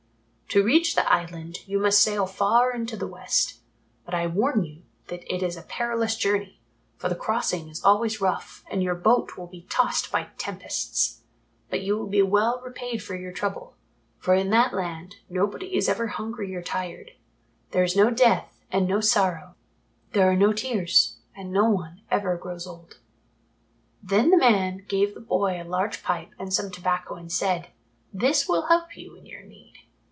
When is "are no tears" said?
20.29-21.15